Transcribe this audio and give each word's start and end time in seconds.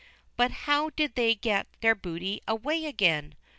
But 0.35 0.49
how 0.65 0.89
did 0.89 1.13
they 1.13 1.35
get 1.35 1.67
their 1.81 1.93
booty 1.93 2.41
away 2.47 2.85
again? 2.87 3.35